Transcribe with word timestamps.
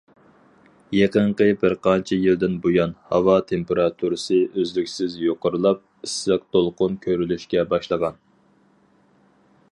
يېقىنقى 0.99 1.45
بىر 1.63 1.73
قانچە 1.87 2.17
يىلدىن 2.21 2.55
بۇيان، 2.63 2.95
ھاۋا 3.11 3.35
تېمپېراتۇرىسى 3.51 4.39
ئۈزلۈكسىز 4.61 5.17
يۇقىرىلاپ، 5.25 5.83
ئىسسىق 6.07 6.47
دولقۇن 6.57 6.97
كۆرۈلۈشكە 7.07 7.67
باشلىغان. 7.75 8.17